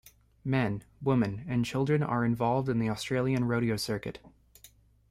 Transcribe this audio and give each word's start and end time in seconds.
Men, 0.43 0.83
women 0.99 1.45
and 1.47 1.63
children 1.63 2.01
are 2.01 2.25
involved 2.25 2.69
in 2.69 2.79
the 2.79 2.89
Australian 2.89 3.45
rodeo 3.45 3.75
circuit. 3.77 4.17